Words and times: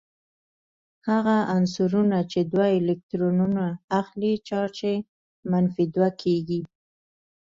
هغه 1.09 1.37
عنصرونه 1.55 2.19
چې 2.31 2.39
دوه 2.51 2.67
الکترونونه 2.79 3.65
اخلې 4.01 4.31
چارج 4.47 4.77
یې 4.87 4.95
منفي 5.51 5.85
دوه 5.95 6.09
کیږي. 6.21 6.61